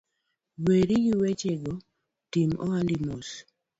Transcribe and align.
Weri 0.63 0.95
gi 1.03 1.13
wechego, 1.21 1.73
tim 2.31 2.49
ohandi 2.63 2.95
mos 3.05 3.27